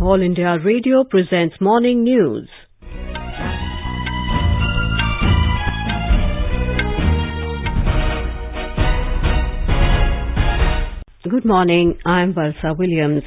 All 0.00 0.22
India 0.22 0.56
Radio 0.64 1.04
presents 1.04 1.56
morning 1.60 2.04
news. 2.04 2.48
Good 11.28 11.44
morning, 11.44 11.98
I'm 12.06 12.32
Valsa 12.32 12.78
Williams. 12.78 13.24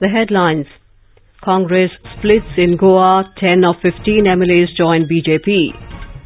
The 0.00 0.08
headlines. 0.08 0.66
Congress 1.42 1.90
splits 2.18 2.58
in 2.58 2.76
Goa, 2.76 3.32
10 3.40 3.64
of 3.64 3.76
15 3.80 4.24
MLAs 4.26 4.76
join 4.76 5.08
BJP. 5.08 5.48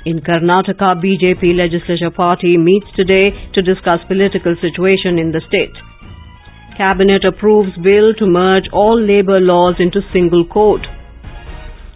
In 0.05 0.18
Karnataka, 0.18 0.98
BJP 0.98 1.57
legislature 1.57 2.11
party 2.11 2.57
meets 2.57 2.87
today 2.96 3.30
to 3.55 3.62
discuss 3.62 4.00
political 4.09 4.57
situation 4.61 5.21
in 5.21 5.30
the 5.30 5.43
state. 5.46 5.86
Cabinet 6.77 7.24
approves 7.24 7.72
bill 7.82 8.12
to 8.18 8.27
merge 8.27 8.68
all 8.72 9.00
labor 9.00 9.40
laws 9.40 9.76
into 9.79 10.00
single 10.12 10.45
code. 10.46 10.86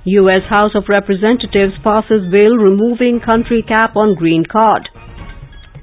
US 0.04 0.42
House 0.48 0.72
of 0.74 0.88
Representatives 0.88 1.74
passes 1.84 2.30
bill 2.32 2.56
removing 2.56 3.20
country 3.20 3.62
cap 3.66 3.94
on 3.94 4.14
green 4.14 4.44
card. 4.50 4.88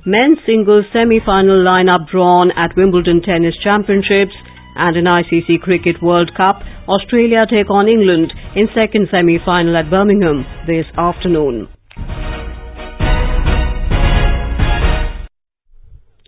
Men's 0.06 0.40
singles 0.46 0.86
semi-final 0.92 1.64
lineup 1.64 2.10
drawn 2.10 2.50
at 2.58 2.76
Wimbledon 2.76 3.22
Tennis 3.22 3.54
Championships 3.64 4.34
and 4.76 4.98
in 4.98 5.06
ICC 5.06 5.62
Cricket 5.62 6.02
World 6.02 6.32
Cup, 6.36 6.62
Australia 6.88 7.46
take 7.50 7.70
on 7.70 7.88
England 7.88 8.34
in 8.56 8.68
second 8.74 9.10
semi-final 9.12 9.78
at 9.78 9.90
Birmingham 9.90 10.46
this 10.66 10.86
afternoon. 10.98 11.68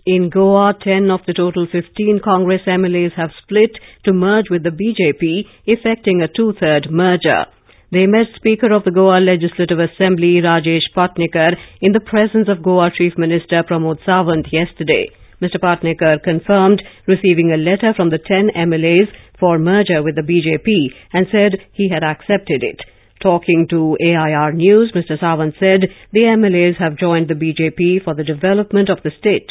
In 0.06 0.30
Goa, 0.30 0.72
10 0.82 1.10
of 1.10 1.20
the 1.26 1.34
total 1.34 1.66
15 1.70 2.20
Congress 2.24 2.62
MLAs 2.66 3.12
have 3.16 3.30
split 3.42 3.72
to 4.04 4.14
merge 4.14 4.46
with 4.48 4.62
the 4.62 4.70
BJP, 4.70 5.44
effecting 5.66 6.22
a 6.22 6.28
two-third 6.28 6.88
merger. 6.90 7.44
They 7.92 8.06
met 8.06 8.32
Speaker 8.34 8.72
of 8.72 8.84
the 8.84 8.92
Goa 8.92 9.20
Legislative 9.20 9.78
Assembly 9.78 10.40
Rajesh 10.40 10.88
Patnekar 10.96 11.52
in 11.82 11.92
the 11.92 12.00
presence 12.00 12.48
of 12.48 12.62
Goa 12.62 12.90
Chief 12.96 13.12
Minister 13.18 13.62
Pramod 13.62 13.98
Sawant 14.06 14.50
yesterday. 14.50 15.10
Mr. 15.42 15.60
Patnekar 15.60 16.22
confirmed 16.22 16.80
receiving 17.06 17.52
a 17.52 17.58
letter 17.58 17.92
from 17.94 18.08
the 18.08 18.18
10 18.18 18.52
MLAs 18.56 19.08
for 19.38 19.58
merger 19.58 20.02
with 20.02 20.14
the 20.14 20.22
BJP 20.22 20.94
and 21.12 21.26
said 21.30 21.60
he 21.72 21.90
had 21.90 22.02
accepted 22.02 22.62
it. 22.62 22.80
Talking 23.22 23.66
to 23.68 23.98
AIR 24.00 24.52
News, 24.52 24.92
Mr. 24.96 25.20
Sawant 25.20 25.58
said 25.60 25.90
the 26.12 26.20
MLAs 26.20 26.78
have 26.78 26.96
joined 26.96 27.28
the 27.28 27.34
BJP 27.34 28.02
for 28.02 28.14
the 28.14 28.24
development 28.24 28.88
of 28.88 29.02
the 29.04 29.10
state. 29.18 29.50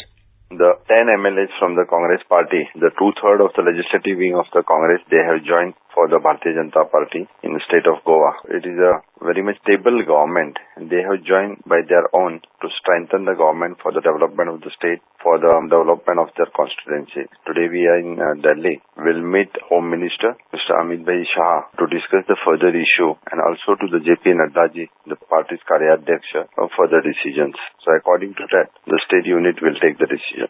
The 0.50 0.82
10 0.90 1.06
MLAs 1.22 1.54
from 1.62 1.78
the 1.78 1.86
Congress 1.86 2.26
party, 2.26 2.66
the 2.74 2.90
two-third 2.98 3.38
of 3.38 3.54
the 3.54 3.62
legislative 3.62 4.18
wing 4.18 4.34
of 4.34 4.50
the 4.50 4.66
Congress, 4.66 4.98
they 5.06 5.22
have 5.22 5.46
joined 5.46 5.78
for 5.94 6.08
the 6.08 6.18
Bharatiya 6.18 6.56
Janata 6.56 6.90
Party 6.90 7.26
in 7.42 7.52
the 7.54 7.62
state 7.66 7.86
of 7.86 8.02
Goa. 8.04 8.32
It 8.48 8.64
is 8.66 8.78
a 8.78 9.02
very 9.24 9.42
much 9.42 9.58
stable 9.62 10.00
government. 10.06 10.58
They 10.78 11.02
have 11.02 11.22
joined 11.26 11.62
by 11.66 11.82
their 11.86 12.06
own 12.14 12.40
to 12.62 12.66
strengthen 12.80 13.24
the 13.26 13.34
government 13.34 13.78
for 13.82 13.92
the 13.92 14.00
development 14.00 14.48
of 14.50 14.58
the 14.62 14.72
state, 14.76 15.02
for 15.22 15.38
the 15.38 15.50
development 15.68 16.18
of 16.20 16.30
their 16.38 16.48
constituency. 16.54 17.28
Today 17.44 17.68
we 17.68 17.84
are 17.90 18.00
in 18.00 18.16
uh, 18.16 18.38
Delhi. 18.40 18.80
We'll 18.96 19.24
meet 19.24 19.50
Home 19.68 19.90
Minister, 19.90 20.36
Mr. 20.54 20.78
Amit 20.78 21.04
Bhai 21.04 21.26
Shah, 21.26 21.68
to 21.78 21.84
discuss 21.90 22.24
the 22.30 22.38
further 22.46 22.70
issue 22.72 23.12
and 23.30 23.38
also 23.42 23.76
to 23.76 23.86
the 23.90 24.00
JP 24.00 24.38
Naddaji, 24.38 24.88
the 25.10 25.18
party's 25.28 25.60
Karyadeksha, 25.66 26.48
of 26.56 26.70
further 26.78 27.02
decisions. 27.02 27.56
So 27.84 27.92
according 27.96 28.34
to 28.38 28.44
that, 28.56 28.70
the 28.86 28.98
state 29.06 29.26
unit 29.26 29.58
will 29.60 29.76
take 29.82 29.98
the 29.98 30.06
decision. 30.06 30.48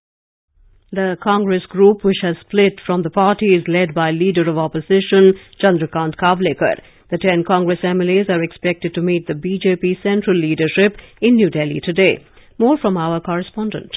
The 0.93 1.17
Congress 1.23 1.63
group, 1.67 2.03
which 2.03 2.19
has 2.23 2.35
split 2.41 2.81
from 2.85 3.03
the 3.03 3.11
party, 3.11 3.55
is 3.55 3.63
led 3.69 3.95
by 3.95 4.11
Leader 4.11 4.51
of 4.51 4.59
Opposition 4.59 5.35
Chandrakant 5.63 6.17
Kavlekar. 6.17 6.81
The 7.13 7.19
10 7.19 7.45
Congress 7.47 7.79
MLAs 7.85 8.29
are 8.29 8.43
expected 8.43 8.95
to 8.95 9.01
meet 9.01 9.29
the 9.29 9.35
BJP 9.35 10.03
central 10.03 10.37
leadership 10.37 10.99
in 11.21 11.37
New 11.37 11.49
Delhi 11.49 11.81
today. 11.81 12.25
More 12.59 12.77
from 12.77 12.97
our 12.97 13.21
correspondent. 13.21 13.93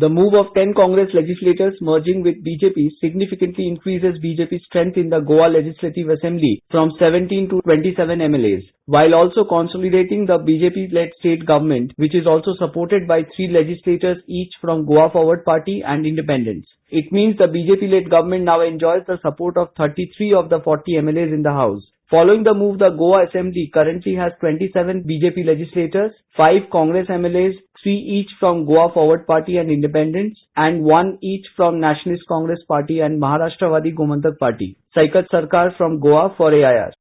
The 0.00 0.08
move 0.08 0.32
of 0.34 0.54
10 0.54 0.74
Congress 0.74 1.10
legislators 1.12 1.76
merging 1.80 2.22
with 2.22 2.44
BJP 2.44 3.00
significantly 3.00 3.66
increases 3.66 4.20
BJP's 4.22 4.64
strength 4.66 4.96
in 4.96 5.10
the 5.10 5.18
Goa 5.18 5.48
Legislative 5.48 6.10
Assembly 6.10 6.62
from 6.70 6.92
17 7.00 7.48
to 7.48 7.60
27 7.62 8.20
MLAs, 8.20 8.62
while 8.86 9.12
also 9.12 9.42
consolidating 9.42 10.24
the 10.24 10.38
BJP-led 10.38 11.08
state 11.18 11.44
government, 11.44 11.94
which 11.96 12.14
is 12.14 12.28
also 12.28 12.54
supported 12.60 13.08
by 13.08 13.24
three 13.34 13.48
legislators 13.48 14.22
each 14.28 14.52
from 14.60 14.86
Goa 14.86 15.10
Forward 15.10 15.44
Party 15.44 15.82
and 15.84 16.06
independents. 16.06 16.68
It 16.90 17.10
means 17.10 17.36
the 17.36 17.50
BJP-led 17.50 18.08
government 18.08 18.44
now 18.44 18.60
enjoys 18.60 19.02
the 19.08 19.18
support 19.20 19.56
of 19.56 19.74
33 19.76 20.32
of 20.32 20.48
the 20.48 20.60
40 20.60 20.92
MLAs 20.92 21.34
in 21.34 21.42
the 21.42 21.50
House. 21.50 21.82
Following 22.10 22.42
the 22.42 22.54
move, 22.54 22.78
the 22.78 22.88
Goa 22.88 23.26
Assembly 23.26 23.70
currently 23.72 24.14
has 24.14 24.32
27 24.40 25.04
BJP 25.04 25.44
legislators, 25.44 26.12
5 26.38 26.70
Congress 26.72 27.06
MLAs, 27.06 27.52
3 27.82 27.92
each 27.92 28.30
from 28.40 28.64
Goa 28.64 28.90
Forward 28.94 29.26
Party 29.26 29.58
and 29.58 29.70
Independents, 29.70 30.40
and 30.56 30.82
1 30.82 31.18
each 31.22 31.44
from 31.54 31.80
Nationalist 31.80 32.24
Congress 32.26 32.60
Party 32.66 33.00
and 33.00 33.20
Maharashtrawadi 33.20 33.94
Gomantak 33.94 34.38
Party. 34.38 34.78
Saikat 34.96 35.28
Sarkar 35.30 35.76
from 35.76 36.00
Goa 36.00 36.34
for 36.34 36.50
AIR. 36.50 36.92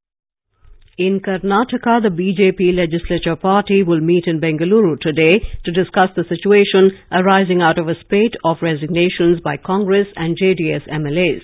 In 0.98 1.22
Karnataka, 1.22 2.02
the 2.02 2.10
BJP 2.10 2.76
legislature 2.76 3.38
party 3.38 3.84
will 3.84 4.02
meet 4.02 4.26
in 4.28 4.42
Bengaluru 4.42 5.00
today 5.00 5.40
to 5.64 5.72
discuss 5.72 6.10
the 6.18 6.26
situation 6.28 6.92
arising 7.14 7.62
out 7.62 7.80
of 7.80 7.88
a 7.88 7.96
spate 8.02 8.36
of 8.44 8.58
resignations 8.62 9.40
by 9.40 9.56
Congress 9.56 10.08
and 10.18 10.38
JDS 10.38 10.90
MLAs. 10.90 11.44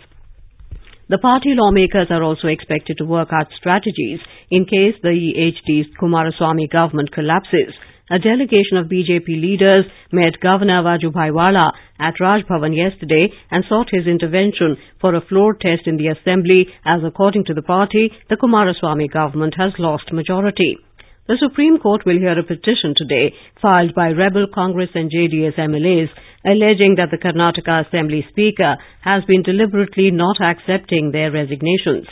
The 1.10 1.18
party 1.18 1.52
lawmakers 1.54 2.08
are 2.12 2.24
also 2.24 2.48
expected 2.48 2.98
to 2.98 3.06
work 3.06 3.30
out 3.34 3.52
strategies 3.58 4.20
in 4.50 4.64
case 4.64 4.96
the 5.04 5.12
HD 5.12 5.84
Kumaraswamy 6.00 6.72
government 6.72 7.12
collapses. 7.12 7.74
A 8.10 8.20
delegation 8.20 8.78
of 8.78 8.88
BJP 8.88 9.28
leaders 9.28 9.86
met 10.14 10.40
Governor 10.40 10.82
Vajubhai 10.82 11.34
Vala 11.34 11.74
at 12.00 12.20
Raj 12.22 12.44
Bhavan 12.46 12.76
yesterday 12.76 13.28
and 13.52 13.66
sought 13.68 13.90
his 13.92 14.08
intervention 14.08 14.78
for 15.02 15.14
a 15.14 15.26
floor 15.28 15.56
test 15.56 15.88
in 15.88 15.98
the 15.98 16.08
assembly 16.08 16.68
as 16.86 17.02
according 17.04 17.44
to 17.46 17.54
the 17.54 17.62
party, 17.62 18.10
the 18.30 18.38
Kumaraswamy 18.38 19.12
government 19.12 19.56
has 19.58 19.74
lost 19.80 20.14
majority. 20.14 20.78
The 21.26 21.38
Supreme 21.40 21.78
Court 21.78 22.06
will 22.06 22.20
hear 22.20 22.38
a 22.38 22.44
petition 22.44 22.94
today 22.98 23.32
filed 23.62 23.96
by 23.96 24.10
rebel 24.10 24.46
Congress 24.54 24.90
and 24.94 25.10
JDS 25.10 25.56
MLAs 25.56 26.10
alleging 26.44 26.96
that 26.98 27.12
the 27.12 27.18
Karnataka 27.18 27.88
Assembly 27.88 28.26
Speaker 28.28 28.76
has 29.00 29.24
been 29.24 29.42
deliberately 29.42 30.12
not 30.12 30.42
accepting 30.42 31.12
their 31.12 31.32
resignations. 31.32 32.08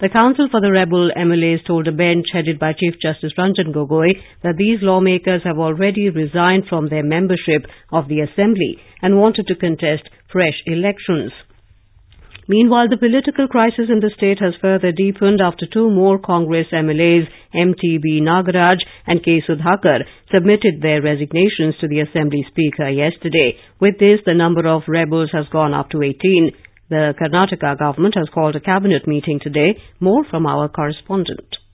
The 0.00 0.08
Council 0.08 0.48
for 0.50 0.62
the 0.62 0.72
Rebel 0.72 1.10
MLAs 1.14 1.66
told 1.66 1.86
a 1.86 1.92
bench 1.92 2.28
headed 2.32 2.58
by 2.58 2.72
Chief 2.72 2.94
Justice 2.96 3.36
Ranjan 3.36 3.74
Gogoi 3.74 4.16
that 4.42 4.56
these 4.56 4.80
lawmakers 4.80 5.42
have 5.44 5.58
already 5.58 6.08
resigned 6.08 6.64
from 6.66 6.88
their 6.88 7.04
membership 7.04 7.68
of 7.92 8.08
the 8.08 8.20
Assembly 8.20 8.80
and 9.02 9.20
wanted 9.20 9.48
to 9.48 9.54
contest 9.54 10.08
fresh 10.32 10.62
elections. 10.64 11.32
Meanwhile, 12.48 12.88
the 12.90 12.96
political 12.96 13.48
crisis 13.48 13.90
in 13.90 13.98
the 13.98 14.14
state 14.16 14.38
has 14.38 14.54
further 14.60 14.92
deepened 14.92 15.40
after 15.40 15.66
two 15.66 15.90
more 15.90 16.18
Congress 16.18 16.68
MLAs, 16.72 17.26
MTB 17.52 18.22
Nagaraj 18.22 18.78
and 19.06 19.24
K. 19.24 19.42
Sudhakar, 19.42 20.04
submitted 20.32 20.80
their 20.80 21.02
resignations 21.02 21.74
to 21.80 21.88
the 21.88 22.00
Assembly 22.00 22.46
Speaker 22.48 22.88
yesterday. 22.88 23.58
With 23.80 23.98
this, 23.98 24.20
the 24.24 24.34
number 24.34 24.66
of 24.68 24.82
rebels 24.86 25.30
has 25.32 25.46
gone 25.50 25.74
up 25.74 25.90
to 25.90 26.02
18. 26.02 26.52
The 26.88 27.14
Karnataka 27.20 27.78
government 27.80 28.14
has 28.16 28.28
called 28.32 28.54
a 28.54 28.60
cabinet 28.60 29.08
meeting 29.08 29.40
today. 29.42 29.80
More 29.98 30.24
from 30.30 30.46
our 30.46 30.68
correspondent. 30.68 31.65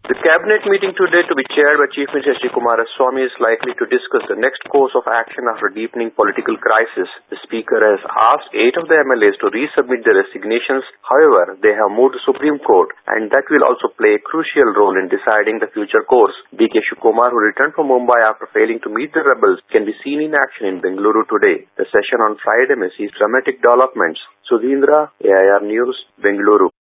The 0.00 0.16
cabinet 0.16 0.64
meeting 0.64 0.96
today 0.96 1.28
to 1.28 1.36
be 1.36 1.44
chaired 1.52 1.76
by 1.76 1.84
Chief 1.92 2.08
Minister 2.08 2.32
Sri 2.40 2.48
Kumaraswamy 2.48 3.20
is 3.20 3.36
likely 3.36 3.76
to 3.76 3.84
discuss 3.84 4.24
the 4.32 4.40
next 4.40 4.64
course 4.72 4.96
of 4.96 5.04
action 5.04 5.44
after 5.44 5.68
a 5.68 5.76
deepening 5.76 6.08
political 6.16 6.56
crisis. 6.56 7.04
The 7.28 7.36
Speaker 7.44 7.76
has 7.84 8.00
asked 8.08 8.48
eight 8.56 8.80
of 8.80 8.88
the 8.88 8.96
MLAs 8.96 9.36
to 9.44 9.52
resubmit 9.52 10.00
their 10.08 10.16
resignations. 10.16 10.88
However, 11.04 11.60
they 11.60 11.76
have 11.76 11.92
moved 11.92 12.16
to 12.16 12.24
Supreme 12.24 12.56
Court 12.64 12.96
and 13.12 13.28
that 13.28 13.44
will 13.52 13.60
also 13.60 13.92
play 13.92 14.16
a 14.16 14.24
crucial 14.24 14.72
role 14.72 14.96
in 14.96 15.12
deciding 15.12 15.60
the 15.60 15.68
future 15.76 16.02
course. 16.08 16.34
D.K. 16.56 16.80
Shivakumar, 16.80 17.28
who 17.28 17.44
returned 17.44 17.76
from 17.76 17.92
Mumbai 17.92 18.24
after 18.24 18.48
failing 18.56 18.80
to 18.88 18.88
meet 18.88 19.12
the 19.12 19.20
rebels, 19.20 19.60
can 19.68 19.84
be 19.84 19.92
seen 20.00 20.24
in 20.24 20.32
action 20.32 20.64
in 20.64 20.80
Bengaluru 20.80 21.28
today. 21.28 21.68
The 21.76 21.84
session 21.92 22.24
on 22.24 22.40
Friday 22.40 22.72
may 22.72 22.88
see 22.96 23.12
dramatic 23.20 23.60
developments. 23.60 24.24
Sudhindra, 24.48 25.12
AIR 25.20 25.60
News, 25.60 25.94
Bengaluru. 26.16 26.72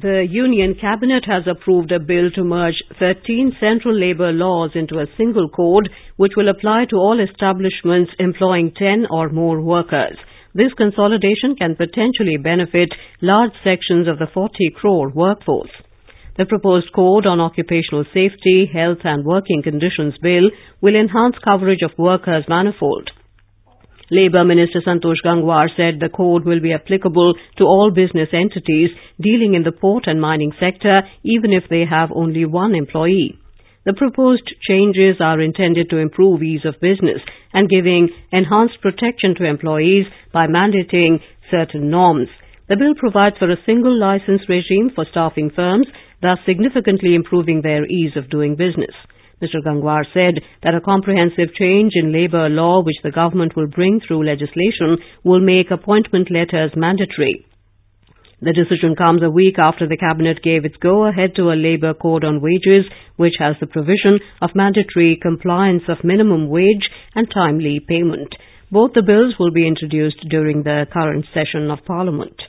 The 0.00 0.26
Union 0.30 0.76
Cabinet 0.80 1.26
has 1.26 1.44
approved 1.46 1.92
a 1.92 2.00
bill 2.00 2.30
to 2.30 2.42
merge 2.42 2.82
13 2.98 3.56
central 3.60 3.92
labour 3.94 4.32
laws 4.32 4.70
into 4.74 4.98
a 4.98 5.10
single 5.18 5.50
code 5.50 5.90
which 6.16 6.32
will 6.38 6.48
apply 6.48 6.86
to 6.88 6.96
all 6.96 7.20
establishments 7.20 8.10
employing 8.18 8.72
10 8.72 9.08
or 9.10 9.28
more 9.28 9.60
workers. 9.60 10.16
This 10.54 10.72
consolidation 10.72 11.54
can 11.54 11.76
potentially 11.76 12.38
benefit 12.38 12.94
large 13.20 13.52
sections 13.62 14.08
of 14.08 14.18
the 14.18 14.28
40 14.32 14.70
crore 14.74 15.10
workforce. 15.10 15.72
The 16.38 16.46
proposed 16.46 16.94
Code 16.94 17.26
on 17.26 17.38
Occupational 17.38 18.04
Safety, 18.14 18.70
Health 18.72 19.04
and 19.04 19.26
Working 19.26 19.62
Conditions 19.62 20.14
Bill 20.22 20.48
will 20.80 20.96
enhance 20.96 21.36
coverage 21.44 21.82
of 21.82 21.98
workers 21.98 22.46
manifold. 22.48 23.10
Labour 24.12 24.44
Minister 24.44 24.82
Santosh 24.84 25.22
Gangwar 25.24 25.68
said 25.76 26.00
the 26.00 26.08
code 26.08 26.44
will 26.44 26.60
be 26.60 26.72
applicable 26.72 27.34
to 27.58 27.64
all 27.64 27.92
business 27.94 28.28
entities 28.32 28.90
dealing 29.20 29.54
in 29.54 29.62
the 29.62 29.70
port 29.70 30.08
and 30.08 30.20
mining 30.20 30.50
sector, 30.58 31.02
even 31.22 31.52
if 31.52 31.62
they 31.70 31.84
have 31.88 32.10
only 32.12 32.44
one 32.44 32.74
employee. 32.74 33.38
The 33.86 33.94
proposed 33.94 34.50
changes 34.68 35.20
are 35.20 35.40
intended 35.40 35.90
to 35.90 35.98
improve 35.98 36.42
ease 36.42 36.64
of 36.64 36.80
business 36.80 37.22
and 37.52 37.70
giving 37.70 38.08
enhanced 38.32 38.80
protection 38.82 39.36
to 39.36 39.44
employees 39.44 40.06
by 40.32 40.48
mandating 40.48 41.20
certain 41.48 41.88
norms. 41.88 42.28
The 42.68 42.76
bill 42.76 42.94
provides 42.98 43.38
for 43.38 43.48
a 43.48 43.62
single 43.64 43.96
license 43.96 44.42
regime 44.48 44.90
for 44.92 45.06
staffing 45.08 45.50
firms, 45.54 45.86
thus 46.20 46.38
significantly 46.44 47.14
improving 47.14 47.62
their 47.62 47.86
ease 47.86 48.16
of 48.16 48.28
doing 48.28 48.56
business. 48.56 48.94
Mr. 49.42 49.64
Gangwar 49.64 50.04
said 50.12 50.42
that 50.62 50.74
a 50.74 50.80
comprehensive 50.80 51.54
change 51.58 51.92
in 51.94 52.12
labour 52.12 52.48
law 52.48 52.82
which 52.82 53.00
the 53.02 53.10
government 53.10 53.56
will 53.56 53.68
bring 53.68 54.00
through 54.00 54.26
legislation 54.26 54.98
will 55.24 55.40
make 55.40 55.70
appointment 55.70 56.30
letters 56.30 56.72
mandatory. 56.76 57.46
The 58.42 58.52
decision 58.52 58.96
comes 58.96 59.22
a 59.22 59.30
week 59.30 59.56
after 59.62 59.86
the 59.86 59.98
cabinet 59.98 60.42
gave 60.42 60.64
its 60.64 60.76
go-ahead 60.76 61.34
to 61.36 61.52
a 61.52 61.60
labour 61.60 61.92
code 61.92 62.24
on 62.24 62.40
wages 62.40 62.84
which 63.16 63.34
has 63.38 63.56
the 63.60 63.66
provision 63.66 64.18
of 64.40 64.54
mandatory 64.54 65.18
compliance 65.20 65.82
of 65.88 66.04
minimum 66.04 66.48
wage 66.48 66.88
and 67.14 67.28
timely 67.30 67.80
payment. 67.80 68.32
Both 68.70 68.92
the 68.94 69.02
bills 69.02 69.34
will 69.38 69.50
be 69.50 69.66
introduced 69.66 70.24
during 70.30 70.62
the 70.62 70.86
current 70.90 71.26
session 71.34 71.70
of 71.70 71.84
Parliament. 71.84 72.40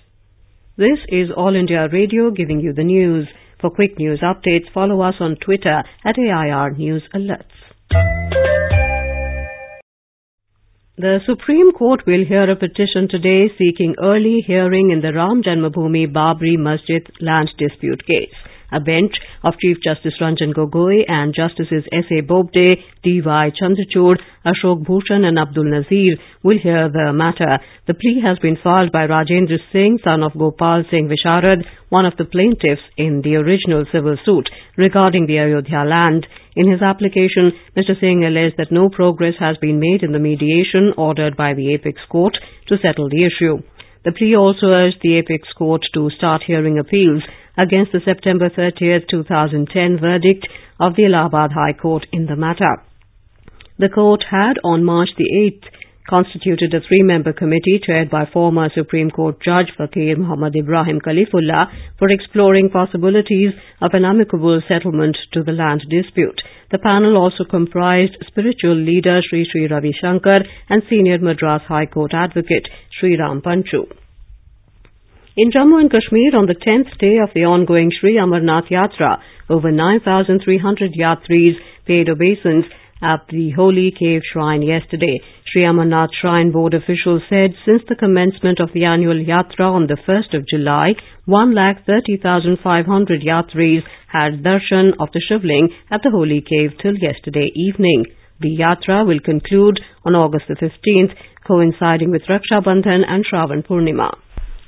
This 0.78 1.00
is 1.10 1.28
All 1.36 1.56
India 1.56 1.88
Radio 1.92 2.32
giving 2.32 2.62
you 2.62 2.72
the 2.72 2.86
news. 2.86 3.28
For 3.62 3.70
quick 3.70 4.00
news 4.00 4.22
updates, 4.22 4.74
follow 4.74 5.02
us 5.02 5.14
on 5.20 5.36
Twitter 5.36 5.84
at 6.04 6.18
AIR 6.18 6.72
News 6.72 7.04
Alerts. 7.14 7.46
The 10.98 11.20
Supreme 11.28 11.72
Court 11.72 12.02
will 12.08 12.26
hear 12.28 12.50
a 12.50 12.56
petition 12.56 13.08
today 13.08 13.52
seeking 13.60 13.96
early 14.02 14.44
hearing 14.46 14.90
in 14.90 15.02
the 15.02 15.14
Ram 15.14 15.44
Janmabhoomi 15.44 16.12
Babri 16.12 16.58
Masjid 16.58 17.08
land 17.20 17.50
dispute 17.60 18.04
case. 18.08 18.34
A 18.72 18.80
bench 18.80 19.12
of 19.44 19.56
Chief 19.60 19.78
Justice 19.84 20.14
Ranjan 20.22 20.54
Gogoi 20.54 21.04
and 21.08 21.36
Justices 21.36 21.84
S.A. 21.92 22.22
Bobde, 22.22 22.80
D.Y. 23.04 23.52
Chandrachud, 23.60 24.18
Ashok 24.46 24.86
Bhushan 24.86 25.26
and 25.26 25.38
Abdul 25.38 25.66
Nazeer 25.66 26.16
will 26.42 26.58
hear 26.58 26.88
the 26.90 27.12
matter. 27.12 27.60
The 27.88 27.94
plea 27.94 28.22
has 28.24 28.40
been 28.40 28.58
filed 28.64 28.94
by 28.94 29.08
Rajendra 29.08 29.60
Singh, 29.74 30.00
son 30.04 30.24
of 30.24 30.34
Gopal 30.38 30.84
Singh 30.90 31.10
Visharad, 31.10 31.66
one 31.90 32.06
of 32.06 32.16
the 32.18 32.24
plaintiffs 32.24 32.82
in 32.96 33.22
the 33.22 33.36
original 33.36 33.84
civil 33.92 34.16
suit 34.24 34.48
regarding 34.78 35.28
the 35.28 35.40
Ayodhya 35.40 35.84
land. 35.84 36.26
In 36.56 36.72
his 36.72 36.82
application, 36.82 37.52
Mr. 37.76 38.00
Singh 38.00 38.24
alleged 38.24 38.56
that 38.58 38.72
no 38.72 38.88
progress 38.88 39.36
has 39.40 39.58
been 39.58 39.80
made 39.80 40.02
in 40.02 40.14
the 40.14 40.20
mediation 40.20 40.94
ordered 40.98 41.36
by 41.36 41.54
the 41.54 41.74
Apex 41.74 42.00
Court 42.10 42.38
to 42.68 42.78
settle 42.82 43.10
the 43.10 43.26
issue. 43.26 43.60
The 44.04 44.14
plea 44.14 44.36
also 44.36 44.68
urged 44.68 44.98
the 45.04 45.18
Apex 45.18 45.48
Court 45.58 45.82
to 45.94 46.10
start 46.18 46.42
hearing 46.48 46.80
appeals 46.80 47.24
against 47.62 47.92
the 47.92 48.02
September 48.04 48.50
30, 48.50 49.06
2010 49.10 50.00
verdict 50.02 50.48
of 50.80 50.96
the 50.96 51.06
Allahabad 51.06 51.52
High 51.54 51.78
Court 51.80 52.08
in 52.12 52.26
the 52.26 52.36
matter. 52.36 52.82
The 53.78 53.90
court 53.90 54.26
had 54.30 54.58
on 54.64 54.84
March 54.84 55.10
the 55.18 55.30
8th 55.30 55.70
constituted 56.10 56.74
a 56.74 56.82
three-member 56.82 57.34
committee 57.34 57.80
chaired 57.86 58.10
by 58.10 58.26
former 58.34 58.70
Supreme 58.74 59.12
Court 59.12 59.38
Judge 59.46 59.72
Fakir 59.78 60.18
Muhammad 60.18 60.56
Ibrahim 60.56 61.00
Khalifullah 61.00 61.68
for 62.00 62.10
exploring 62.10 62.70
possibilities 62.70 63.54
of 63.80 63.92
an 63.94 64.06
amicable 64.06 64.62
settlement 64.68 65.18
to 65.34 65.44
the 65.44 65.52
land 65.52 65.82
dispute. 65.90 66.42
The 66.72 66.80
panel 66.80 67.16
also 67.16 67.46
comprised 67.50 68.18
spiritual 68.28 68.76
leader 68.76 69.22
Sri 69.30 69.48
Sri 69.50 69.68
Ravi 69.68 69.94
Shankar 70.02 70.42
and 70.70 70.82
senior 70.90 71.20
Madras 71.20 71.62
High 71.68 71.86
Court 71.86 72.12
advocate 72.14 72.68
Sri 73.00 73.18
Ram 73.18 73.42
Panchu. 73.42 74.01
In 75.38 75.50
Jammu 75.50 75.80
and 75.80 75.90
Kashmir, 75.90 76.36
on 76.36 76.46
the 76.46 76.60
10th 76.60 76.98
day 77.00 77.20
of 77.24 77.30
the 77.34 77.46
ongoing 77.48 77.90
Sri 77.90 78.20
Amarnath 78.20 78.68
Yatra, 78.68 79.22
over 79.50 79.72
9,300 79.72 80.92
yatris 80.92 81.56
paid 81.88 82.10
obeisance 82.10 82.66
at 83.02 83.24
the 83.30 83.52
Holy 83.52 83.96
Cave 83.98 84.24
Shrine 84.28 84.62
yesterday. 84.62 85.22
Sri 85.48 85.62
Amarnath 85.62 86.12
Shrine 86.20 86.52
Board 86.52 86.74
officials 86.74 87.22
said 87.30 87.56
since 87.66 87.82
the 87.88 87.96
commencement 87.96 88.60
of 88.60 88.74
the 88.74 88.84
annual 88.84 89.16
Yatra 89.16 89.72
on 89.72 89.88
the 89.88 89.96
1st 90.06 90.36
of 90.36 90.46
July, 90.50 90.96
1,30,500 91.30 93.24
yatris 93.24 93.84
had 94.12 94.44
darshan 94.44 94.92
of 95.00 95.08
the 95.14 95.24
Shivling 95.30 95.70
at 95.90 96.02
the 96.04 96.12
Holy 96.12 96.42
Cave 96.42 96.72
till 96.84 96.98
yesterday 96.98 97.48
evening. 97.56 98.04
The 98.42 98.58
Yatra 98.60 99.08
will 99.08 99.22
conclude 99.24 99.80
on 100.04 100.14
August 100.14 100.50
the 100.50 100.56
15th, 100.56 101.16
coinciding 101.48 102.12
with 102.12 102.24
Raksha 102.28 102.62
Bandhan 102.62 103.08
and 103.08 103.24
Shravan 103.24 103.66
Purnima. 103.66 104.12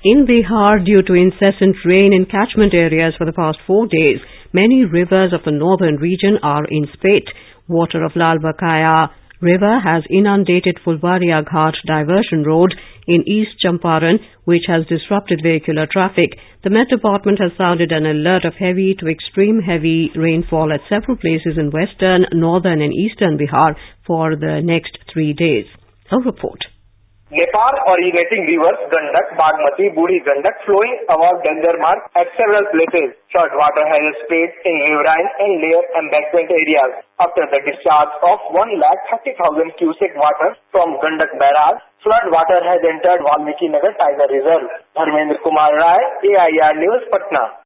In 0.06 0.28
Bihar, 0.28 0.84
due 0.84 1.02
to 1.02 1.14
incessant 1.14 1.78
rain 1.86 2.12
in 2.12 2.26
catchment 2.26 2.74
areas 2.74 3.14
for 3.18 3.24
the 3.24 3.32
past 3.32 3.58
four 3.66 3.88
days, 3.88 4.20
many 4.52 4.84
rivers 4.84 5.32
of 5.32 5.46
the 5.46 5.52
northern 5.52 5.96
region 5.96 6.38
are 6.44 6.66
in 6.66 6.88
spate. 6.92 7.30
Water 7.70 8.04
of 8.04 8.12
Lalbakeya 8.12 9.12
River 9.40 9.80
has 9.80 10.04
inundated 10.10 10.78
Fulbaria 10.86 11.48
Ghat 11.48 11.76
diversion 11.88 12.44
road 12.44 12.76
in 13.08 13.24
East 13.30 13.64
Champaran, 13.64 14.20
which 14.44 14.64
has 14.68 14.86
disrupted 14.88 15.40
vehicular 15.42 15.88
traffic. 15.90 16.32
The 16.66 16.70
Met 16.70 16.90
Department 16.90 17.40
has 17.40 17.58
sounded 17.58 17.94
an 17.94 18.06
alert 18.06 18.44
of 18.44 18.56
heavy 18.60 18.96
to 19.00 19.08
extreme 19.08 19.62
heavy 19.62 20.12
rainfall 20.18 20.74
at 20.74 20.82
several 20.90 21.16
places 21.16 21.56
in 21.58 21.72
western, 21.72 22.26
northern 22.34 22.82
and 22.82 22.94
eastern 22.94 23.38
Bihar 23.38 23.76
for 24.06 24.36
the 24.36 24.60
next 24.62 24.98
three 25.14 25.32
days. 25.32 25.68
A 26.12 26.20
report. 26.20 26.60
Nepal 27.34 27.74
originating 27.90 28.46
rivers 28.46 28.78
Gandak, 28.94 29.34
Bagmati, 29.34 29.90
Buri 29.98 30.22
Gandak 30.22 30.54
flowing 30.70 30.94
above 31.10 31.42
mark 31.82 32.06
at 32.14 32.30
several 32.38 32.62
places. 32.70 33.18
Flood 33.34 33.50
water 33.58 33.86
has 33.90 34.06
spread 34.22 34.54
in 34.62 34.76
riverine 34.86 35.30
and 35.42 35.58
layer 35.58 35.82
embankment 35.98 36.54
areas. 36.54 37.02
After 37.18 37.50
the 37.50 37.58
discharge 37.66 38.14
of 38.22 38.38
1,30,000 38.54 39.34
cubic 39.82 40.14
water 40.14 40.54
from 40.70 41.02
Gandak 41.02 41.34
barrage, 41.42 41.82
flood 42.06 42.30
water 42.30 42.62
has 42.70 42.86
entered 42.86 43.26
Valmiki 43.26 43.66
Nagar 43.66 43.98
Tiger 43.98 44.30
Reserve. 44.30 44.70
Dharmendra 44.94 45.42
Kumar 45.42 45.74
Rai, 45.74 46.02
AIR 46.22 46.78
News, 46.86 47.02
Patna. 47.10 47.63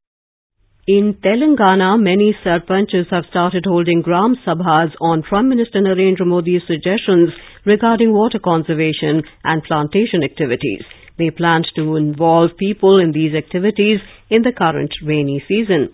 In 0.90 1.16
Telangana, 1.16 2.02
many 2.02 2.34
sarpanches 2.46 3.12
have 3.12 3.26
started 3.30 3.66
holding 3.66 4.02
Gram 4.02 4.38
Sabhas 4.46 4.94
on 5.02 5.22
Prime 5.22 5.50
Minister 5.50 5.80
Narendra 5.82 6.26
Modi's 6.26 6.62
suggestions 6.66 7.32
regarding 7.66 8.14
water 8.14 8.40
conservation 8.40 9.22
and 9.44 9.62
plantation 9.64 10.24
activities. 10.24 10.84
They 11.18 11.30
planned 11.30 11.68
to 11.76 11.98
involve 11.98 12.52
people 12.58 13.02
in 13.02 13.12
these 13.12 13.36
activities 13.36 14.00
in 14.30 14.44
the 14.44 14.54
current 14.54 14.94
rainy 15.04 15.44
season. 15.46 15.90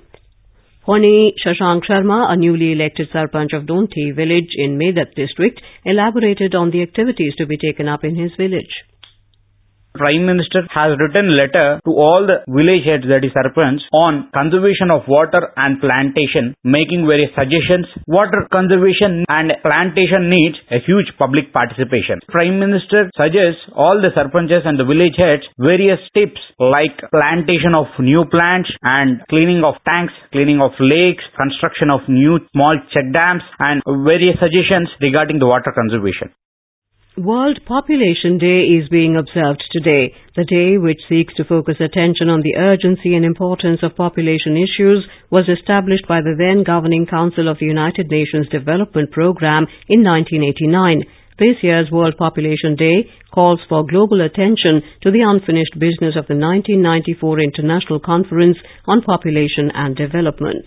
Honi 0.84 1.34
Shashank 1.44 1.90
Sharma, 1.90 2.32
a 2.32 2.38
newly 2.38 2.74
elected 2.74 3.10
Sarpanch 3.10 3.58
of 3.58 3.66
Donti 3.66 4.12
village 4.16 4.54
in 4.56 4.78
Medak 4.78 5.16
district, 5.16 5.60
elaborated 5.86 6.54
on 6.54 6.70
the 6.70 6.84
activities 6.84 7.34
to 7.40 7.48
be 7.48 7.58
taken 7.58 7.88
up 7.88 8.04
in 8.04 8.16
his 8.16 8.30
village. 8.38 8.86
Prime 9.94 10.26
Minister 10.26 10.66
has 10.74 10.98
written 10.98 11.30
letter 11.38 11.78
to 11.86 11.92
all 11.94 12.26
the 12.26 12.42
village 12.50 12.82
heads, 12.82 13.06
that 13.06 13.22
is 13.22 13.30
Sarpanch, 13.30 13.78
on 13.94 14.26
conservation 14.34 14.90
of 14.90 15.06
water 15.06 15.54
and 15.54 15.78
plantation, 15.78 16.58
making 16.66 17.06
various 17.06 17.30
suggestions. 17.38 17.86
Water 18.10 18.50
conservation 18.50 19.22
and 19.30 19.54
plantation 19.62 20.34
needs 20.34 20.58
a 20.74 20.82
huge 20.82 21.14
public 21.22 21.54
participation. 21.54 22.18
Prime 22.26 22.58
Minister 22.58 23.06
suggests 23.14 23.62
all 23.78 24.02
the 24.02 24.10
Sarpanches 24.18 24.66
and 24.66 24.82
the 24.82 24.90
village 24.90 25.14
heads 25.14 25.46
various 25.62 26.02
tips 26.18 26.42
like 26.58 26.98
plantation 27.14 27.78
of 27.78 27.86
new 28.02 28.26
plants 28.34 28.74
and 28.82 29.22
cleaning 29.30 29.62
of 29.62 29.78
tanks, 29.86 30.14
cleaning 30.34 30.58
of 30.58 30.74
lakes, 30.82 31.22
construction 31.38 31.94
of 31.94 32.02
new 32.10 32.42
small 32.50 32.82
check 32.90 33.06
dams 33.14 33.46
and 33.62 33.86
various 34.02 34.42
suggestions 34.42 34.90
regarding 34.98 35.38
the 35.38 35.46
water 35.46 35.70
conservation. 35.70 36.34
World 37.16 37.60
Population 37.68 38.40
Day 38.40 38.74
is 38.74 38.90
being 38.90 39.16
observed 39.16 39.62
today, 39.70 40.16
the 40.36 40.50
day 40.50 40.82
which 40.82 40.98
seeks 41.08 41.36
to 41.36 41.46
focus 41.46 41.78
attention 41.78 42.26
on 42.28 42.42
the 42.42 42.58
urgency 42.58 43.14
and 43.14 43.24
importance 43.24 43.82
of 43.84 43.96
population 43.96 44.58
issues 44.58 45.06
was 45.30 45.46
established 45.46 46.08
by 46.08 46.22
the 46.26 46.34
then 46.34 46.64
Governing 46.66 47.06
Council 47.06 47.50
of 47.50 47.60
the 47.60 47.70
United 47.70 48.10
Nations 48.10 48.50
Development 48.50 49.12
Programme 49.12 49.70
in 49.86 50.02
1989. 50.02 51.06
This 51.38 51.62
year's 51.62 51.92
World 51.94 52.18
Population 52.18 52.74
Day 52.76 53.06
calls 53.30 53.62
for 53.70 53.86
global 53.86 54.26
attention 54.26 54.82
to 55.06 55.12
the 55.14 55.22
unfinished 55.22 55.78
business 55.78 56.18
of 56.18 56.26
the 56.26 56.34
1994 56.34 57.46
International 57.46 58.00
Conference 58.02 58.58
on 58.90 59.06
Population 59.06 59.70
and 59.70 59.96
Development. 59.96 60.66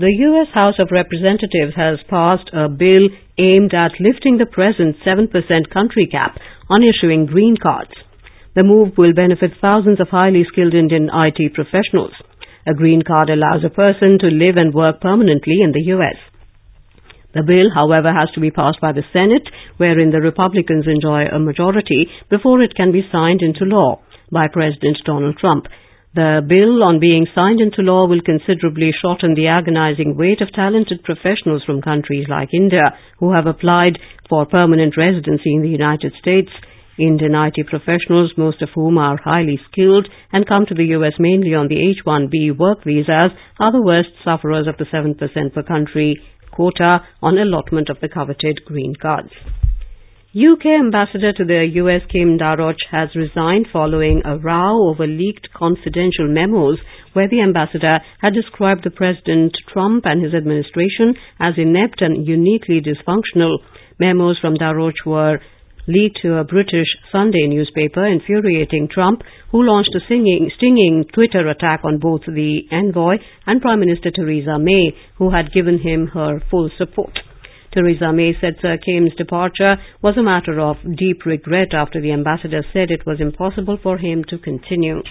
The 0.00 0.16
U.S. 0.32 0.48
House 0.54 0.80
of 0.80 0.88
Representatives 0.96 1.76
has 1.76 2.00
passed 2.08 2.48
a 2.56 2.72
bill 2.72 3.12
aimed 3.36 3.76
at 3.76 4.00
lifting 4.00 4.40
the 4.40 4.48
present 4.48 4.96
7% 5.04 5.28
country 5.68 6.08
cap 6.10 6.40
on 6.72 6.88
issuing 6.88 7.26
green 7.26 7.58
cards. 7.60 7.92
The 8.56 8.64
move 8.64 8.96
will 8.96 9.12
benefit 9.12 9.60
thousands 9.60 10.00
of 10.00 10.08
highly 10.08 10.48
skilled 10.48 10.72
Indian 10.72 11.10
IT 11.12 11.52
professionals. 11.52 12.16
A 12.66 12.72
green 12.72 13.02
card 13.04 13.28
allows 13.28 13.60
a 13.60 13.68
person 13.68 14.16
to 14.24 14.32
live 14.32 14.56
and 14.56 14.72
work 14.72 15.02
permanently 15.04 15.60
in 15.60 15.76
the 15.76 15.92
U.S. 15.92 16.16
The 17.36 17.44
bill, 17.44 17.68
however, 17.68 18.08
has 18.08 18.32
to 18.32 18.40
be 18.40 18.50
passed 18.50 18.80
by 18.80 18.96
the 18.96 19.04
Senate, 19.12 19.52
wherein 19.76 20.16
the 20.16 20.24
Republicans 20.24 20.88
enjoy 20.88 21.28
a 21.28 21.38
majority, 21.38 22.08
before 22.30 22.62
it 22.62 22.72
can 22.74 22.90
be 22.90 23.04
signed 23.12 23.42
into 23.44 23.68
law 23.68 24.00
by 24.32 24.48
President 24.48 24.96
Donald 25.04 25.36
Trump. 25.36 25.66
The 26.12 26.42
bill 26.42 26.82
on 26.82 26.98
being 26.98 27.28
signed 27.36 27.60
into 27.60 27.82
law 27.82 28.08
will 28.08 28.20
considerably 28.20 28.90
shorten 29.00 29.34
the 29.34 29.46
agonizing 29.46 30.16
wait 30.16 30.40
of 30.40 30.52
talented 30.52 31.04
professionals 31.04 31.62
from 31.62 31.82
countries 31.82 32.26
like 32.28 32.48
India 32.52 32.98
who 33.20 33.30
have 33.32 33.46
applied 33.46 33.96
for 34.28 34.44
permanent 34.44 34.96
residency 34.96 35.54
in 35.54 35.62
the 35.62 35.68
United 35.68 36.12
States. 36.18 36.50
Indian 36.98 37.36
IT 37.36 37.64
professionals, 37.68 38.32
most 38.36 38.60
of 38.60 38.70
whom 38.74 38.98
are 38.98 39.18
highly 39.22 39.60
skilled 39.70 40.08
and 40.32 40.48
come 40.48 40.66
to 40.66 40.74
the 40.74 40.90
US 40.98 41.14
mainly 41.20 41.54
on 41.54 41.68
the 41.68 41.78
H-1B 41.78 42.58
work 42.58 42.82
visas, 42.82 43.30
are 43.60 43.70
the 43.70 43.80
worst 43.80 44.10
sufferers 44.24 44.66
of 44.66 44.76
the 44.78 44.86
7% 44.90 45.14
per 45.54 45.62
country 45.62 46.20
quota 46.50 47.06
on 47.22 47.38
allotment 47.38 47.88
of 47.88 48.00
the 48.00 48.08
coveted 48.08 48.64
green 48.66 48.94
cards. 49.00 49.30
UK 50.30 50.78
ambassador 50.78 51.32
to 51.32 51.44
the 51.44 51.66
US 51.82 52.02
Kim 52.06 52.38
Darroch 52.38 52.78
has 52.92 53.08
resigned 53.16 53.66
following 53.72 54.22
a 54.24 54.38
row 54.38 54.88
over 54.88 55.04
leaked 55.04 55.48
confidential 55.52 56.28
memos 56.28 56.78
where 57.14 57.26
the 57.28 57.42
ambassador 57.42 57.98
had 58.20 58.32
described 58.32 58.84
the 58.84 58.94
President 58.94 59.50
Trump 59.72 60.06
and 60.06 60.22
his 60.22 60.32
administration 60.32 61.16
as 61.40 61.54
inept 61.58 62.00
and 62.00 62.28
uniquely 62.28 62.80
dysfunctional. 62.80 63.58
Memos 63.98 64.38
from 64.38 64.54
Darroch 64.54 65.04
were 65.04 65.40
leaked 65.88 66.20
to 66.22 66.38
a 66.38 66.44
British 66.44 66.86
Sunday 67.10 67.48
newspaper, 67.48 68.06
infuriating 68.06 68.86
Trump, 68.86 69.22
who 69.50 69.64
launched 69.66 69.96
a 69.96 70.06
singing, 70.06 70.48
stinging 70.56 71.06
Twitter 71.12 71.48
attack 71.48 71.80
on 71.82 71.98
both 71.98 72.20
the 72.26 72.60
envoy 72.70 73.16
and 73.46 73.60
Prime 73.60 73.80
Minister 73.80 74.12
Theresa 74.14 74.60
May, 74.60 74.94
who 75.18 75.30
had 75.30 75.52
given 75.52 75.80
him 75.80 76.06
her 76.14 76.38
full 76.48 76.70
support. 76.78 77.18
Theresa 77.72 78.12
May 78.12 78.32
said 78.40 78.56
Sir 78.60 78.78
Kim's 78.78 79.14
departure 79.16 79.76
was 80.02 80.16
a 80.16 80.22
matter 80.22 80.58
of 80.60 80.76
deep 80.96 81.24
regret 81.24 81.72
after 81.72 82.00
the 82.00 82.12
ambassador 82.12 82.64
said 82.72 82.90
it 82.90 83.06
was 83.06 83.20
impossible 83.20 83.78
for 83.82 83.98
him 83.98 84.24
to 84.28 84.38
continue. 84.38 85.02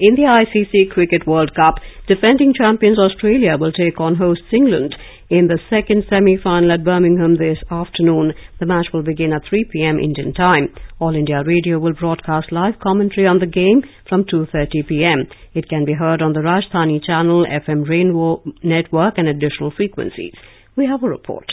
In 0.00 0.14
the 0.14 0.30
ICC 0.30 0.92
Cricket 0.92 1.26
World 1.26 1.56
Cup, 1.56 1.74
defending 2.06 2.54
champions 2.54 3.00
Australia 3.00 3.56
will 3.58 3.72
take 3.72 3.98
on 3.98 4.14
hosts 4.14 4.46
England 4.52 4.94
in 5.28 5.48
the 5.48 5.58
second 5.68 6.04
semi-final 6.08 6.70
at 6.70 6.84
Birmingham 6.84 7.36
this 7.36 7.58
afternoon. 7.68 8.32
The 8.60 8.66
match 8.66 8.86
will 8.94 9.02
begin 9.02 9.32
at 9.32 9.42
3 9.50 9.66
p.m. 9.72 9.98
Indian 9.98 10.32
time. 10.32 10.68
All 11.00 11.16
India 11.16 11.42
Radio 11.44 11.80
will 11.80 11.94
broadcast 11.94 12.52
live 12.52 12.78
commentary 12.80 13.26
on 13.26 13.40
the 13.40 13.46
game 13.46 13.82
from 14.08 14.22
2.30 14.22 14.86
p.m. 14.88 15.26
It 15.52 15.68
can 15.68 15.84
be 15.84 15.94
heard 15.94 16.22
on 16.22 16.32
the 16.32 16.46
Rajdhani 16.46 17.04
channel, 17.04 17.44
FM 17.44 17.88
Rainbow 17.88 18.44
network 18.62 19.18
and 19.18 19.26
additional 19.26 19.72
frequencies. 19.76 20.32
We 20.78 20.86
have 20.86 21.02
a 21.02 21.08
report. 21.08 21.46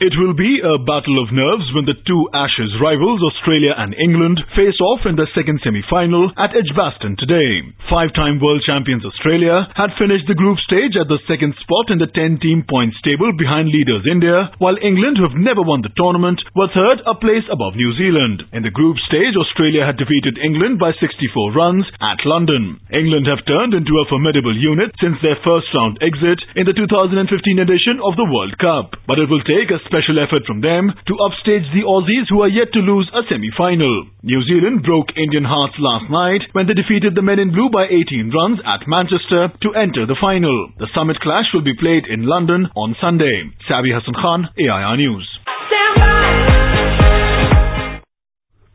It 0.00 0.16
will 0.16 0.32
be 0.32 0.64
a 0.64 0.80
battle 0.80 1.20
of 1.20 1.28
nerves 1.28 1.68
when 1.76 1.84
the 1.84 1.92
two 2.08 2.24
Ashes 2.32 2.72
rivals, 2.80 3.20
Australia 3.20 3.76
and 3.76 3.92
England, 4.00 4.40
face 4.56 4.80
off 4.80 5.04
in 5.04 5.20
the 5.20 5.28
second 5.36 5.60
semi-final 5.60 6.32
at 6.40 6.56
Edgbaston 6.56 7.20
today. 7.20 7.68
Five-time 7.84 8.40
world 8.40 8.64
champions 8.64 9.04
Australia 9.04 9.68
had 9.76 9.92
finished 10.00 10.24
the 10.24 10.40
group 10.40 10.56
stage 10.64 10.96
at 10.96 11.12
the 11.12 11.20
second 11.28 11.52
spot 11.60 11.92
in 11.92 12.00
the 12.00 12.08
10-team 12.16 12.64
points 12.64 12.96
table 13.04 13.28
behind 13.36 13.68
leaders 13.68 14.00
India, 14.08 14.48
while 14.56 14.80
England, 14.80 15.20
who 15.20 15.28
have 15.28 15.36
never 15.36 15.60
won 15.60 15.84
the 15.84 15.92
tournament, 15.92 16.40
were 16.56 16.72
third, 16.72 17.04
a 17.04 17.12
place 17.20 17.44
above 17.52 17.76
New 17.76 17.92
Zealand. 18.00 18.48
In 18.56 18.64
the 18.64 18.72
group 18.72 18.96
stage, 19.04 19.36
Australia 19.36 19.84
had 19.84 20.00
defeated 20.00 20.40
England 20.40 20.80
by 20.80 20.96
64 20.96 21.52
runs 21.52 21.84
at 22.00 22.24
London. 22.24 22.80
England 22.88 23.28
have 23.28 23.44
turned 23.44 23.76
into 23.76 24.00
a 24.00 24.08
formidable 24.08 24.56
unit 24.56 24.96
since 24.96 25.20
their 25.20 25.36
first 25.44 25.68
round 25.76 26.00
exit 26.00 26.40
in 26.56 26.64
the 26.64 26.72
2015 26.72 27.20
edition 27.60 28.00
of 28.00 28.16
the 28.16 28.24
World 28.24 28.56
Cup. 28.56 28.96
But 29.04 29.20
it 29.20 29.28
will 29.28 29.44
take 29.44 29.68
a 29.68 29.89
special 29.90 30.22
effort 30.22 30.46
from 30.46 30.62
them 30.62 30.94
to 31.10 31.18
upstage 31.18 31.66
the 31.74 31.82
Aussies 31.82 32.30
who 32.30 32.46
are 32.46 32.48
yet 32.48 32.70
to 32.72 32.78
lose 32.78 33.10
a 33.10 33.26
semi-final. 33.26 34.06
New 34.22 34.40
Zealand 34.46 34.86
broke 34.86 35.10
Indian 35.18 35.42
hearts 35.42 35.74
last 35.82 36.06
night 36.06 36.46
when 36.54 36.70
they 36.70 36.78
defeated 36.78 37.18
the 37.18 37.26
men 37.26 37.42
in 37.42 37.50
blue 37.50 37.68
by 37.74 37.90
18 37.90 38.30
runs 38.30 38.62
at 38.62 38.86
Manchester 38.86 39.50
to 39.66 39.74
enter 39.74 40.06
the 40.06 40.18
final. 40.22 40.70
The 40.78 40.86
summit 40.94 41.18
clash 41.18 41.50
will 41.50 41.66
be 41.66 41.74
played 41.74 42.06
in 42.06 42.30
London 42.30 42.70
on 42.78 42.94
Sunday. 43.02 43.50
Sabi 43.66 43.90
Hassan 43.90 44.14
Khan, 44.14 44.46
AIR 44.54 44.94
News. 44.96 45.26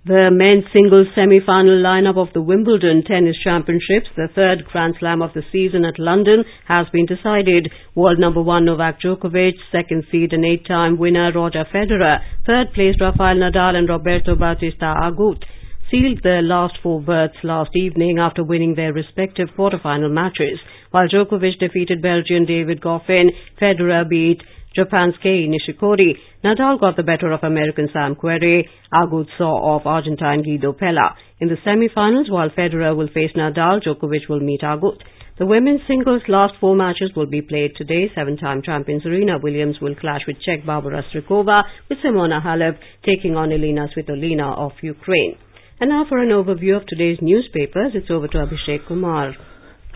The 0.05 0.29
men's 0.29 0.69
singles 0.71 1.07
semi-final 1.15 1.81
lineup 1.81 2.15
of 2.15 2.31
the 2.31 2.41
Wimbledon 2.41 3.01
Tennis 3.09 3.38
Championships, 3.43 4.05
the 4.15 4.29
third 4.35 4.63
Grand 4.65 4.93
Slam 5.00 5.24
of 5.24 5.33
the 5.33 5.41
season 5.51 5.83
at 5.83 5.97
London, 5.97 6.45
has 6.67 6.85
been 6.93 7.07
decided. 7.07 7.71
World 7.95 8.19
number 8.19 8.43
one 8.43 8.65
Novak 8.65 9.01
Djokovic, 9.01 9.57
second 9.71 10.05
seed 10.12 10.31
and 10.31 10.45
eight-time 10.45 11.00
winner 11.00 11.31
Roger 11.33 11.65
Federer, 11.74 12.19
third 12.45 12.71
place 12.75 12.93
Rafael 13.01 13.38
Nadal 13.38 13.74
and 13.74 13.89
Roberto 13.89 14.35
Bautista 14.35 14.93
Agut 14.93 15.41
sealed 15.89 16.21
their 16.21 16.43
last 16.43 16.77
four 16.83 17.01
berths 17.01 17.41
last 17.41 17.71
evening 17.75 18.19
after 18.19 18.43
winning 18.43 18.75
their 18.75 18.93
respective 18.93 19.50
quarter-final 19.55 20.09
matches. 20.09 20.59
While 20.91 21.07
Djokovic 21.07 21.57
defeated 21.59 22.03
Belgian 22.03 22.45
David 22.45 22.79
Goffin, 22.79 23.29
Federer 23.59 24.07
beat 24.07 24.43
Japan's 24.75 25.15
Kei 25.24 25.48
Nishikori. 25.48 26.15
Nadal 26.44 26.79
got 26.79 26.98
the 26.98 27.03
better 27.03 27.32
of 27.32 27.44
American 27.44 27.88
Sam 27.94 28.15
Querrey. 28.15 28.63
Agut 28.94 29.27
saw 29.38 29.53
off 29.53 29.86
Argentine 29.86 30.44
Guido 30.44 30.74
Pella. 30.74 31.15
In 31.39 31.48
the 31.48 31.58
semi-finals, 31.63 32.29
while 32.29 32.50
Federer 32.50 32.96
will 32.96 33.08
face 33.08 33.32
Nadal, 33.36 33.82
Djokovic 33.82 34.27
will 34.29 34.41
meet 34.41 34.62
Agut. 34.62 34.98
The 35.38 35.46
women's 35.46 35.82
singles 35.88 36.22
last 36.27 36.53
four 36.60 36.75
matches 36.75 37.12
will 37.15 37.25
be 37.25 37.41
played 37.41 37.72
today. 37.75 38.12
Seven-time 38.15 38.62
champion 38.63 39.01
Serena 39.01 39.38
Williams 39.41 39.77
will 39.82 39.96
clash 39.96 40.22
with 40.27 40.38
Czech 40.41 40.65
Barbora 40.65 41.01
Strycova, 41.10 41.63
with 41.89 42.00
Simona 42.00 42.41
Halep 42.41 42.77
taking 43.05 43.36
on 43.36 43.51
Elena 43.51 43.88
Svitolina 43.96 44.58
of 44.58 44.72
Ukraine. 44.82 45.38
And 45.79 45.89
now 45.89 46.05
for 46.08 46.20
an 46.20 46.29
overview 46.29 46.77
of 46.77 46.88
today's 46.88 47.17
newspapers, 47.22 47.91
it's 47.96 48.10
over 48.10 48.29
to 48.29 48.38
Abhishek 48.38 48.88
Kumar. 48.88 49.34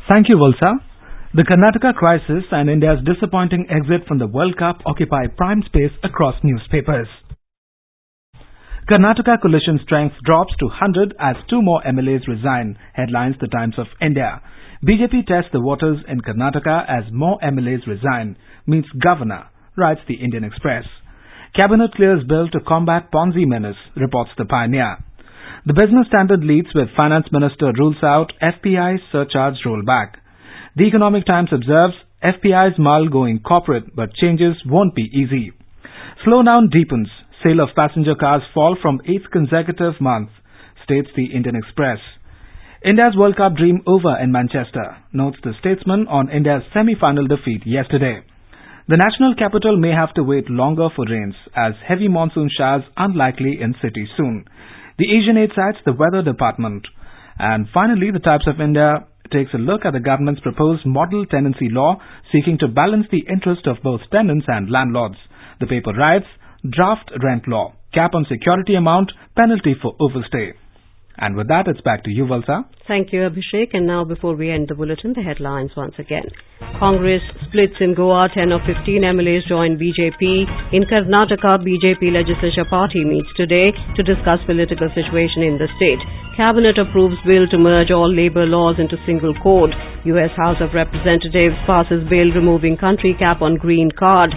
Thank 0.10 0.28
you, 0.28 0.36
Valsa. 0.36 0.89
The 1.32 1.44
Karnataka 1.44 1.94
crisis 1.94 2.44
and 2.50 2.72
India's 2.72 3.06
disappointing 3.06 3.68
exit 3.70 4.08
from 4.08 4.18
the 4.18 4.26
World 4.26 4.58
Cup 4.58 4.82
occupy 4.88 5.28
prime 5.38 5.62
space 5.62 5.94
across 6.04 6.34
newspapers. 6.42 7.08
Karnataka 8.90 9.40
coalition 9.40 9.80
strength 9.84 10.16
drops 10.26 10.56
to 10.58 10.66
100 10.66 11.14
as 11.20 11.36
two 11.48 11.62
more 11.62 11.84
MLAs 11.86 12.26
resign, 12.28 12.80
headlines 12.94 13.36
The 13.40 13.48
Times 13.48 13.76
of 13.78 13.86
India. 14.02 14.42
BJP 14.84 15.28
tests 15.28 15.52
the 15.54 15.62
waters 15.62 16.00
in 16.08 16.22
Karnataka 16.22 16.90
as 16.90 17.14
more 17.14 17.38
MLAs 17.46 17.86
resign, 17.86 18.36
means 18.66 18.88
governor, 18.98 19.50
writes 19.78 20.02
the 20.08 20.16
Indian 20.16 20.44
Express. 20.44 20.86
Cabinet 21.56 21.94
clears 21.94 22.24
bill 22.28 22.50
to 22.50 22.60
combat 22.68 23.12
Ponzi 23.14 23.46
menace, 23.46 23.78
reports 23.96 24.32
the 24.36 24.46
Pioneer. 24.46 24.98
The 25.68 25.78
Business 25.78 26.08
Standard 26.08 26.44
leads 26.44 26.70
with 26.74 26.96
Finance 26.98 27.28
Minister 27.32 27.72
rules 27.78 28.02
out 28.02 28.34
FPI 28.42 28.98
surcharge 29.12 29.62
rollback. 29.64 30.18
The 30.80 30.86
Economic 30.86 31.26
Times 31.26 31.50
observes 31.52 31.94
FPI's 32.24 32.80
mull 32.80 33.10
going 33.10 33.40
corporate, 33.40 33.94
but 33.98 34.14
changes 34.14 34.56
won't 34.66 34.96
be 34.96 35.12
easy. 35.12 35.52
Slowdown 36.26 36.72
deepens. 36.72 37.10
Sale 37.44 37.60
of 37.60 37.76
passenger 37.76 38.16
cars 38.16 38.44
fall 38.54 38.78
from 38.82 39.02
eighth 39.04 39.30
consecutive 39.30 40.00
month, 40.00 40.30
states 40.86 41.10
the 41.18 41.36
Indian 41.36 41.58
Express. 41.58 42.00
India's 42.82 43.12
World 43.18 43.36
Cup 43.36 43.58
dream 43.58 43.82
over 43.86 44.18
in 44.24 44.32
Manchester, 44.32 44.96
notes 45.12 45.36
the 45.44 45.52
statesman 45.60 46.08
on 46.08 46.32
India's 46.32 46.64
semi-final 46.74 47.28
defeat 47.28 47.68
yesterday. 47.68 48.24
The 48.88 49.04
national 49.04 49.36
capital 49.36 49.76
may 49.76 49.92
have 49.92 50.14
to 50.14 50.24
wait 50.24 50.50
longer 50.50 50.88
for 50.96 51.04
rains 51.04 51.36
as 51.58 51.74
heavy 51.86 52.08
monsoon 52.08 52.50
showers 52.58 52.86
unlikely 52.96 53.60
in 53.60 53.76
city 53.82 54.08
soon. 54.16 54.46
The 54.98 55.12
Asian 55.12 55.36
Age 55.36 55.52
cites 55.54 55.84
the 55.84 55.92
weather 55.92 56.24
department. 56.24 56.88
And 57.38 57.68
finally, 57.74 58.12
the 58.12 58.20
Times 58.20 58.48
of 58.48 58.62
India 58.62 59.09
takes 59.32 59.54
a 59.54 59.58
look 59.58 59.86
at 59.86 59.94
the 59.94 60.00
government's 60.00 60.42
proposed 60.42 60.86
model 60.86 61.26
tenancy 61.26 61.70
law 61.70 61.98
seeking 62.32 62.58
to 62.60 62.68
balance 62.68 63.08
the 63.12 63.26
interest 63.32 63.68
of 63.68 63.84
both 63.84 64.02
tenants 64.12 64.46
and 64.48 64.70
landlords. 64.70 65.18
The 65.60 65.68
paper 65.68 65.94
writes, 65.94 66.28
draft 66.70 67.12
rent 67.24 67.48
law, 67.48 67.74
cap 67.94 68.14
on 68.14 68.26
security 68.30 68.76
amount, 68.76 69.12
penalty 69.36 69.76
for 69.82 69.96
overstay. 70.00 70.54
And 71.20 71.36
with 71.36 71.50
that, 71.50 71.68
it's 71.68 71.82
back 71.82 72.06
to 72.06 72.10
you, 72.10 72.24
Valsa. 72.24 72.64
Thank 72.88 73.12
you, 73.12 73.28
Abhishek. 73.28 73.76
And 73.76 73.86
now, 73.86 74.06
before 74.06 74.36
we 74.36 74.50
end 74.50 74.70
the 74.70 74.76
bulletin, 74.76 75.12
the 75.14 75.22
headlines 75.22 75.72
once 75.76 75.96
again. 76.00 76.32
Congress 76.80 77.22
splits 77.44 77.76
in 77.82 77.94
Goa. 77.94 78.30
10 78.34 78.54
of 78.56 78.62
15 78.64 79.04
MLAs 79.04 79.44
join 79.48 79.76
BJP. 79.76 80.24
In 80.72 80.88
Karnataka, 80.88 81.60
BJP 81.60 82.16
legislature 82.16 82.64
party 82.64 83.04
meets 83.04 83.28
today 83.36 83.76
to 83.98 84.02
discuss 84.02 84.40
political 84.48 84.88
situation 84.96 85.44
in 85.44 85.60
the 85.60 85.68
state. 85.76 86.00
Cabinet 86.40 86.80
approves 86.80 87.20
bill 87.28 87.52
to 87.52 87.58
merge 87.60 87.92
all 87.92 88.08
labor 88.08 88.46
laws 88.46 88.80
into 88.80 88.96
single 89.06 89.36
code. 89.44 89.76
U.S. 90.06 90.32
House 90.40 90.64
of 90.64 90.72
Representatives 90.74 91.60
passes 91.68 92.08
bill 92.08 92.32
removing 92.32 92.78
country 92.78 93.12
cap 93.20 93.42
on 93.42 93.60
green 93.60 93.92
card. 93.92 94.32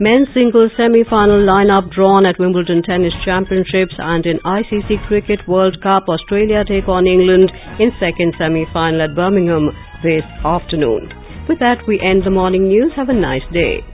Men's 0.00 0.26
singles 0.34 0.72
semi-final 0.76 1.46
lineup 1.46 1.92
drawn 1.92 2.26
at 2.26 2.38
Wimbledon 2.40 2.82
Tennis 2.82 3.14
Championships 3.24 3.94
and 3.96 4.26
in 4.26 4.40
ICC 4.40 5.06
Cricket 5.06 5.46
World 5.46 5.80
Cup, 5.82 6.08
Australia 6.08 6.64
take 6.66 6.88
on 6.88 7.06
England 7.06 7.52
in 7.78 7.92
second 8.00 8.34
semi-final 8.36 9.02
at 9.02 9.14
Birmingham 9.14 9.70
this 10.02 10.24
afternoon. 10.44 11.12
With 11.48 11.60
that, 11.60 11.86
we 11.86 12.00
end 12.00 12.26
the 12.26 12.30
morning 12.30 12.66
news. 12.66 12.90
Have 12.96 13.08
a 13.08 13.14
nice 13.14 13.46
day. 13.52 13.86